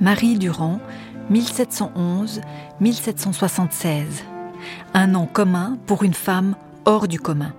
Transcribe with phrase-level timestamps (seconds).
[0.00, 0.80] Marie Durand,
[1.30, 4.04] 1711-1776.
[4.94, 6.54] Un nom commun pour une femme
[6.86, 7.52] hors du commun.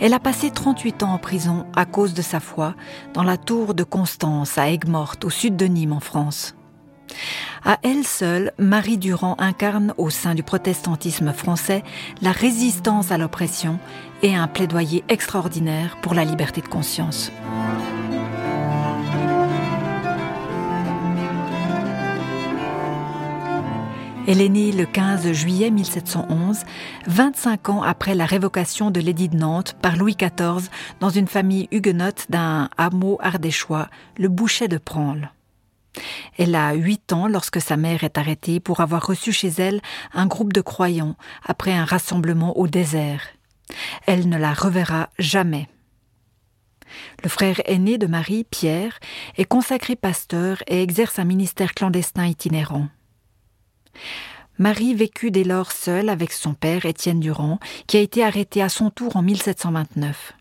[0.00, 2.74] Elle a passé 38 ans en prison à cause de sa foi
[3.14, 6.56] dans la tour de Constance à Aigues-Mortes, au sud de Nîmes en France.
[7.64, 11.82] À elle seule, Marie Durand incarne au sein du protestantisme français
[12.22, 13.78] la résistance à l'oppression
[14.22, 17.30] et un plaidoyer extraordinaire pour la liberté de conscience.
[24.28, 26.58] Elle est née le 15 juillet 1711,
[27.08, 30.68] 25 ans après la révocation de l'édit de Nantes par Louis XIV
[31.00, 35.32] dans une famille huguenote d'un hameau ardéchois, le Bouchet de Pranle.
[36.38, 39.80] Elle a huit ans lorsque sa mère est arrêtée pour avoir reçu chez elle
[40.12, 43.22] un groupe de croyants après un rassemblement au désert.
[44.06, 45.68] Elle ne la reverra jamais.
[47.22, 48.98] Le frère aîné de Marie, Pierre,
[49.36, 52.88] est consacré pasteur et exerce un ministère clandestin itinérant.
[54.58, 58.68] Marie vécut dès lors seule avec son père Étienne Durand, qui a été arrêté à
[58.68, 60.34] son tour en 1729.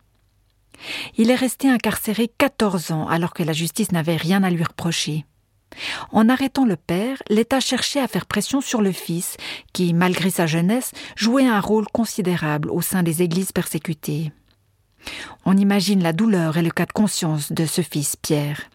[1.18, 5.26] Il est resté incarcéré 14 ans alors que la justice n'avait rien à lui reprocher.
[6.12, 9.38] En arrêtant le père, l'État cherchait à faire pression sur le fils,
[9.74, 14.32] qui, malgré sa jeunesse, jouait un rôle considérable au sein des églises persécutées.
[15.46, 18.70] On imagine la douleur et le cas de conscience de ce fils, Pierre.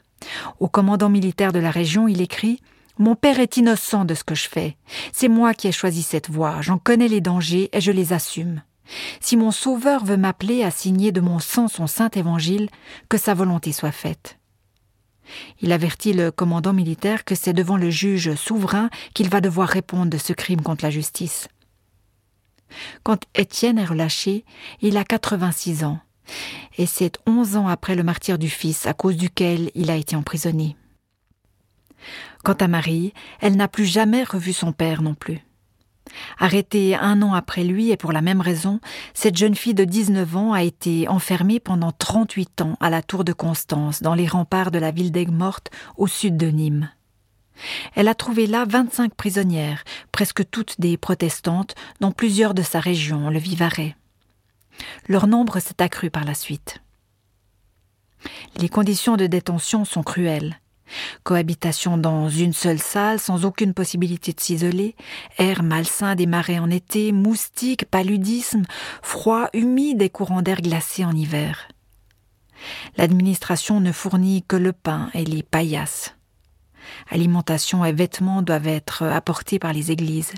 [0.59, 2.61] Au commandant militaire de la région, il écrit
[2.99, 4.77] Mon père est innocent de ce que je fais.
[5.13, 8.63] C'est moi qui ai choisi cette voie, j'en connais les dangers et je les assume.
[9.21, 12.69] Si mon Sauveur veut m'appeler à signer de mon sang son saint évangile,
[13.09, 14.39] que sa volonté soit faite.
[15.61, 20.11] Il avertit le commandant militaire que c'est devant le juge souverain qu'il va devoir répondre
[20.11, 21.49] de ce crime contre la justice.
[23.03, 24.45] Quand Étienne est relâché,
[24.81, 26.01] il a 86 ans,
[26.79, 30.17] et c'est 11 ans après le martyr du fils à cause duquel il a été
[30.17, 30.77] emprisonné.
[32.43, 35.41] Quant à Marie, elle n'a plus jamais revu son père non plus.
[36.39, 38.81] Arrêtée un an après lui et pour la même raison,
[39.15, 43.25] cette jeune fille de 19 ans a été enfermée pendant 38 ans à la tour
[43.25, 46.91] de Constance, dans les remparts de la ville d'Aigues-Mortes, au sud de Nîmes.
[47.95, 53.31] Elle a trouvé là 25 prisonnières, presque toutes des protestantes, dont plusieurs de sa région,
[53.31, 53.97] le Vivarais.
[55.09, 56.81] Leur nombre s'est accru par la suite.
[58.57, 60.59] Les conditions de détention sont cruelles.
[61.23, 64.95] Cohabitation dans une seule salle sans aucune possibilité de s'isoler,
[65.39, 68.65] air malsain des marais en été, moustiques, paludisme,
[69.03, 71.69] froid humide et courants d'air glacés en hiver.
[72.97, 76.15] L'administration ne fournit que le pain et les paillasses.
[77.11, 80.33] Alimentation et vêtements doivent être apportés par les églises.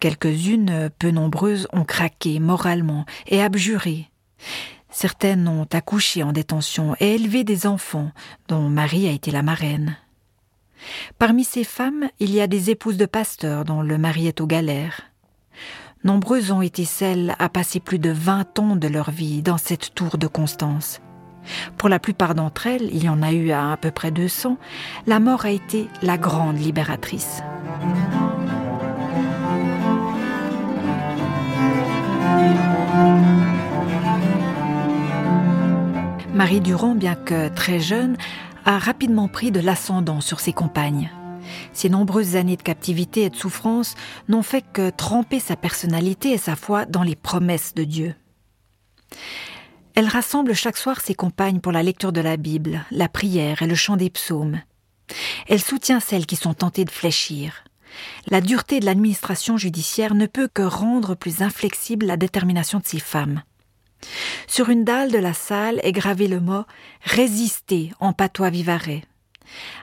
[0.00, 4.08] Quelques-unes, peu nombreuses, ont craqué moralement et abjuré.
[4.92, 8.10] Certaines ont accouché en détention et élevé des enfants,
[8.48, 9.96] dont Marie a été la marraine.
[11.18, 14.46] Parmi ces femmes, il y a des épouses de pasteurs dont le mari est aux
[14.46, 15.02] galères.
[16.04, 19.94] Nombreuses ont été celles à passer plus de vingt ans de leur vie dans cette
[19.94, 21.00] tour de Constance.
[21.78, 24.58] Pour la plupart d'entre elles, il y en a eu à à peu près 200,
[25.06, 27.42] la mort a été la grande libératrice.
[36.34, 38.16] Marie Durand, bien que très jeune,
[38.64, 41.10] a rapidement pris de l'ascendant sur ses compagnes.
[41.74, 43.96] Ses nombreuses années de captivité et de souffrance
[44.28, 48.14] n'ont fait que tremper sa personnalité et sa foi dans les promesses de Dieu.
[49.94, 53.66] Elle rassemble chaque soir ses compagnes pour la lecture de la Bible, la prière et
[53.66, 54.62] le chant des psaumes.
[55.48, 57.64] Elle soutient celles qui sont tentées de fléchir.
[58.28, 63.00] La dureté de l'administration judiciaire ne peut que rendre plus inflexible la détermination de ces
[63.00, 63.42] femmes.
[64.46, 66.64] Sur une dalle de la salle est gravé le mot
[67.02, 69.02] résister en patois vivarais.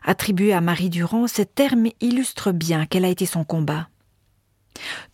[0.04, 3.88] Attribué à Marie Durand, ce terme illustre bien quel a été son combat.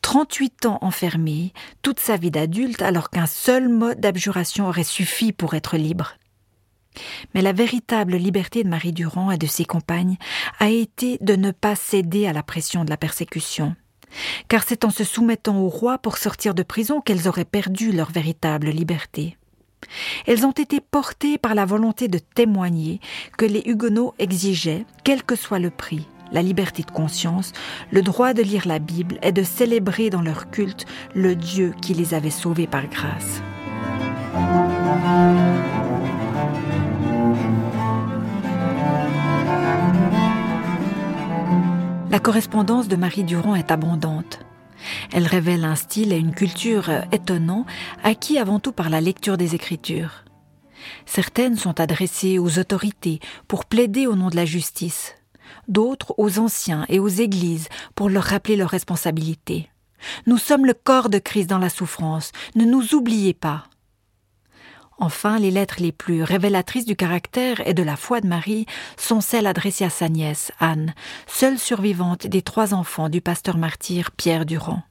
[0.02, 5.56] 38 ans enfermée, toute sa vie d'adulte, alors qu'un seul mot d'abjuration aurait suffi pour
[5.56, 6.14] être libre.
[7.34, 10.18] Mais la véritable liberté de Marie Durand et de ses compagnes
[10.60, 13.76] a été de ne pas céder à la pression de la persécution
[14.48, 18.12] car c'est en se soumettant au roi pour sortir de prison qu'elles auraient perdu leur
[18.12, 19.38] véritable liberté.
[20.26, 23.00] Elles ont été portées par la volonté de témoigner
[23.38, 27.52] que les Huguenots exigeaient, quel que soit le prix, la liberté de conscience,
[27.92, 31.94] le droit de lire la Bible et de célébrer dans leur culte le Dieu qui
[31.94, 33.42] les avait sauvés par grâce.
[42.16, 44.40] La correspondance de Marie Durand est abondante.
[45.12, 47.66] Elle révèle un style et une culture étonnants,
[48.06, 50.24] acquis avant tout par la lecture des Écritures.
[51.06, 53.20] Certaines sont adressées aux autorités
[53.50, 55.14] pour plaider au nom de la justice,
[55.68, 59.70] d'autres aux anciens et aux églises pour leur rappeler leurs responsabilités.
[60.26, 63.66] Nous sommes le corps de Christ dans la souffrance, ne nous oubliez pas.
[64.98, 68.66] Enfin, les lettres les plus révélatrices du caractère et de la foi de Marie
[68.98, 70.94] sont celles adressées à sa nièce, Anne,
[71.28, 74.84] seule survivante des trois enfants du pasteur martyr Pierre Durand.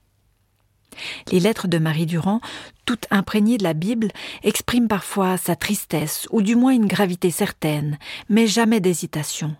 [1.31, 2.39] Les lettres de Marie Durand,
[2.85, 4.09] toutes imprégnées de la Bible,
[4.43, 7.97] expriment parfois sa tristesse, ou du moins une gravité certaine,
[8.29, 9.55] mais jamais d'hésitation.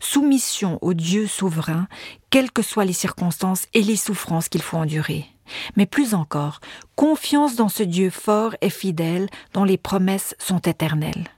[0.00, 1.86] Soumission au Dieu souverain,
[2.30, 5.26] quelles que soient les circonstances et les souffrances qu'il faut endurer.
[5.76, 6.60] Mais plus encore,
[6.96, 11.28] confiance dans ce Dieu fort et fidèle dont les promesses sont éternelles.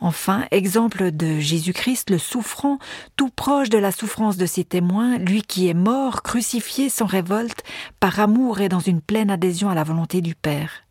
[0.00, 2.78] Enfin, exemple de Jésus-Christ le souffrant,
[3.16, 7.62] tout proche de la souffrance de ses témoins, lui qui est mort, crucifié sans révolte,
[8.00, 10.87] par amour et dans une pleine adhésion à la volonté du Père.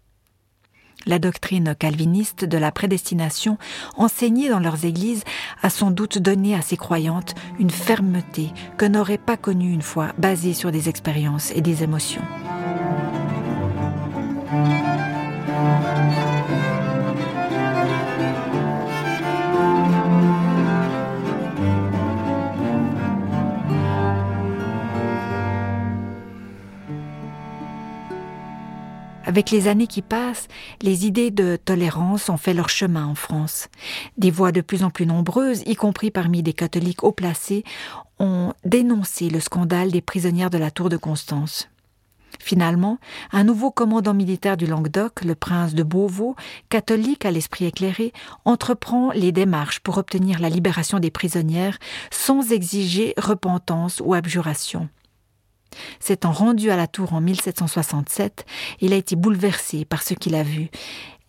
[1.05, 3.57] La doctrine calviniste de la prédestination,
[3.95, 5.23] enseignée dans leurs églises,
[5.61, 10.13] a sans doute donné à ses croyantes une fermeté que n'aurait pas connue une fois
[10.17, 12.23] basée sur des expériences et des émotions.
[29.27, 30.47] Avec les années qui passent,
[30.81, 33.67] les idées de tolérance ont fait leur chemin en France.
[34.17, 37.65] Des voix de plus en plus nombreuses, y compris parmi des catholiques haut placés,
[38.19, 41.67] ont dénoncé le scandale des prisonnières de la Tour de Constance.
[42.39, 42.99] Finalement,
[43.33, 46.37] un nouveau commandant militaire du Languedoc, le prince de Beauvau,
[46.69, 48.13] catholique à l'esprit éclairé,
[48.45, 51.79] entreprend les démarches pour obtenir la libération des prisonnières
[52.11, 54.87] sans exiger repentance ou abjuration.
[55.99, 58.45] S'étant rendu à la tour en 1767,
[58.81, 60.69] il a été bouleversé par ce qu'il a vu,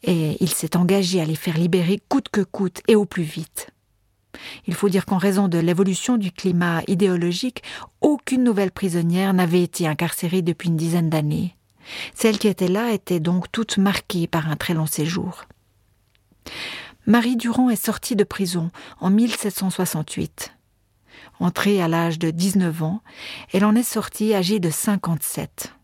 [0.02, 3.70] et il s'est engagé à les faire libérer coûte que coûte et au plus vite.
[4.66, 7.62] Il faut dire qu'en raison de l'évolution du climat idéologique,
[8.00, 11.56] aucune nouvelle prisonnière n'avait été incarcérée depuis une dizaine d'années.
[12.14, 15.44] Celles qui étaient là étaient donc toutes marquées par un très long séjour.
[17.06, 18.70] Marie Durand est sortie de prison
[19.00, 20.52] en 1768.
[21.40, 23.00] Entrée à l'âge de 19 ans,
[23.52, 25.74] elle en est sortie âgée de 57.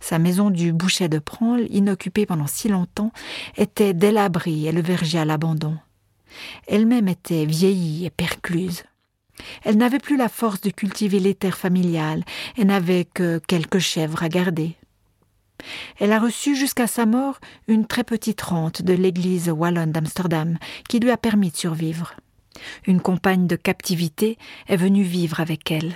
[0.00, 3.12] Sa maison du Bouchet de Pranle, inoccupée pendant si longtemps,
[3.56, 5.76] était délabrée et le verger à l'abandon.
[6.66, 8.84] Elle-même était vieillie et percluse.
[9.64, 12.24] Elle n'avait plus la force de cultiver les terres familiales
[12.56, 14.76] et n'avait que quelques chèvres à garder.
[15.98, 20.58] Elle a reçu jusqu'à sa mort une très petite rente de l'église wallonne d'Amsterdam
[20.88, 22.14] qui lui a permis de survivre.
[22.86, 25.94] Une compagne de captivité est venue vivre avec elle.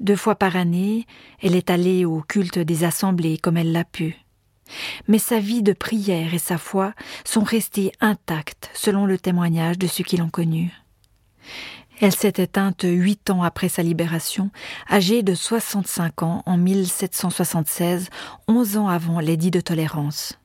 [0.00, 1.06] Deux fois par année,
[1.42, 4.16] elle est allée au culte des assemblées comme elle l'a pu.
[5.08, 6.94] Mais sa vie de prière et sa foi
[7.24, 10.72] sont restées intactes selon le témoignage de ceux qui l'ont connue.
[12.00, 14.50] Elle s'est éteinte huit ans après sa libération,
[14.90, 18.08] âgée de 65 ans en 1776,
[18.48, 20.38] onze ans avant l'édit de tolérance.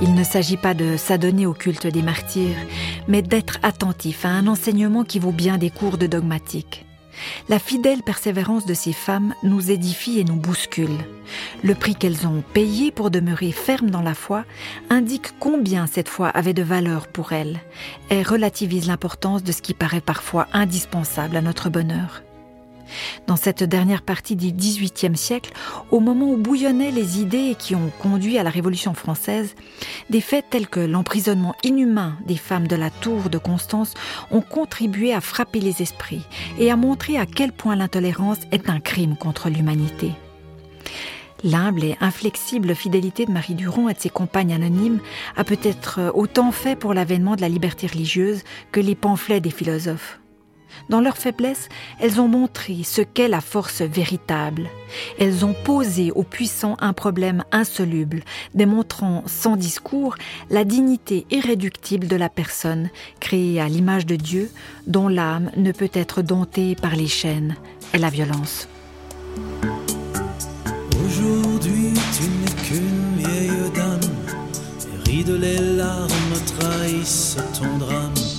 [0.00, 2.56] Il ne s'agit pas de s'adonner au culte des martyrs,
[3.08, 6.84] mais d'être attentif à un enseignement qui vaut bien des cours de dogmatique.
[7.48, 10.96] La fidèle persévérance de ces femmes nous édifie et nous bouscule.
[11.64, 14.44] Le prix qu'elles ont payé pour demeurer fermes dans la foi
[14.88, 17.58] indique combien cette foi avait de valeur pour elles
[18.10, 22.22] et relativise l'importance de ce qui paraît parfois indispensable à notre bonheur.
[23.26, 25.52] Dans cette dernière partie du XVIIIe siècle,
[25.90, 29.54] au moment où bouillonnaient les idées qui ont conduit à la Révolution française,
[30.10, 33.94] des faits tels que l'emprisonnement inhumain des femmes de la Tour de Constance
[34.30, 36.26] ont contribué à frapper les esprits
[36.58, 40.12] et à montrer à quel point l'intolérance est un crime contre l'humanité.
[41.44, 45.00] L'humble et inflexible fidélité de Marie Durand et de ses compagnes anonymes
[45.36, 48.42] a peut-être autant fait pour l'avènement de la liberté religieuse
[48.72, 50.18] que les pamphlets des philosophes.
[50.88, 51.68] Dans leur faiblesse,
[52.00, 54.68] elles ont montré ce qu'est la force véritable.
[55.18, 58.22] Elles ont posé aux puissants un problème insoluble,
[58.54, 60.16] démontrant sans discours
[60.50, 64.50] la dignité irréductible de la personne, créée à l'image de Dieu,
[64.86, 67.56] dont l'âme ne peut être domptée par les chaînes
[67.94, 68.68] et la violence.
[71.04, 71.92] Aujourd'hui,
[75.36, 78.37] les larmes trahissent ton drame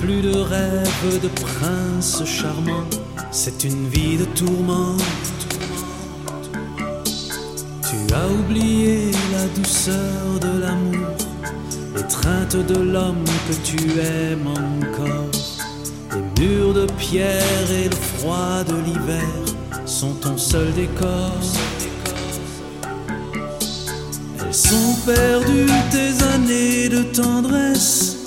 [0.00, 2.86] plus de rêve de prince charmant
[3.32, 5.02] c'est une vie de tourmente.
[7.88, 11.16] Tu as oublié la douceur de l'amour,
[11.94, 15.30] l'étreinte de l'homme que tu aimes encore.
[16.12, 21.38] Les murs de pierre et le froid de l'hiver sont ton seul décor.
[24.40, 28.19] Elles sont perdues tes années de tendresse,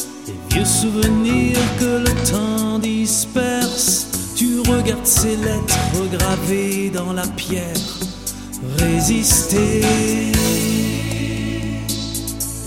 [0.64, 4.08] vieux souvenirs que le temps disperse.
[4.36, 7.76] Tu regardes ces lettres gravées dans la pierre
[8.78, 9.82] résister.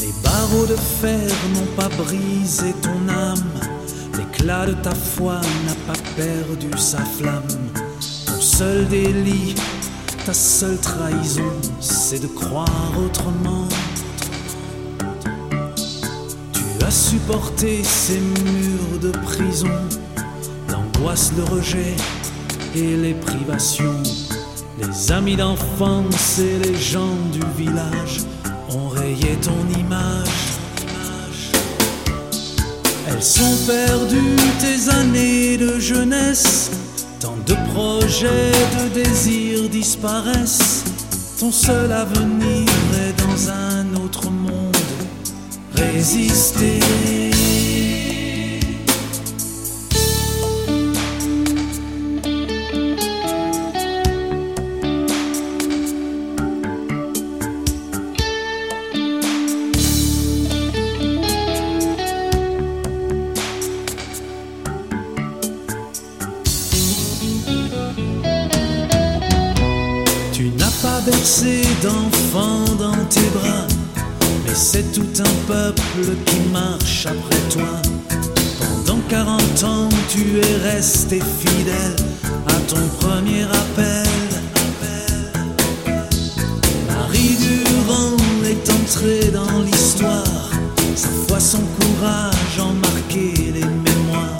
[0.00, 3.52] Les barreaux de fer n'ont pas brisé ton âme,
[4.16, 7.42] l'éclat de ta foi n'a pas perdu sa flamme.
[8.26, 9.54] Ton seul délit,
[10.26, 13.68] ta seule trahison, c'est de croire autrement.
[16.78, 19.68] Tu as supporté ces murs de prison,
[20.70, 21.94] l'angoisse, le rejet
[22.74, 24.02] et les privations.
[24.78, 28.20] Les amis d'enfance et les gens du village
[28.70, 30.28] ont rayé ton image.
[33.08, 36.70] Elles sont perdues tes années de jeunesse.
[37.20, 40.84] Tant de projets, de désirs disparaissent.
[41.38, 44.65] Ton seul avenir est dans un autre monde.
[45.76, 46.80] Résister.
[70.32, 73.66] Tu n'as pas bercé d'enfant dans tes bras,
[74.56, 77.82] c'est tout un peuple qui marche après toi.
[78.58, 81.96] Pendant 40 ans, tu es resté fidèle
[82.48, 84.06] à ton premier appel.
[86.88, 90.50] Marie Durand est entrée dans l'histoire,
[90.94, 94.36] sa foi, son courage ont marqué les mémoires.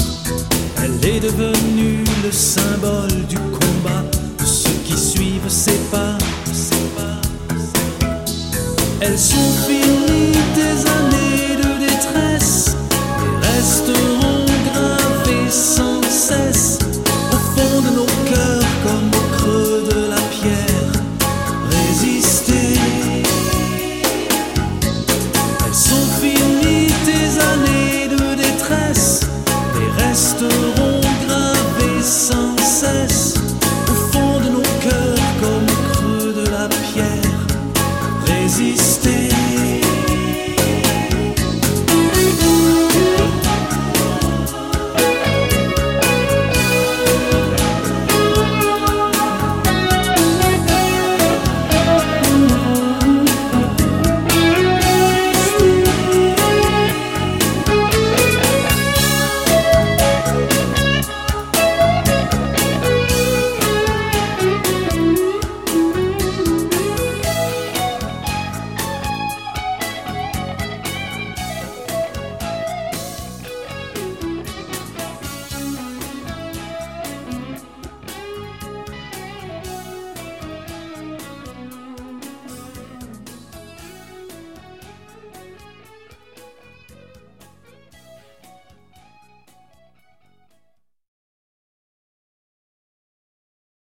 [0.82, 4.02] Elle est devenue le symbole du combat
[4.38, 6.16] de ceux qui suivent ses pas.
[9.16, 9.55] Sont finies
[13.76, 14.05] just to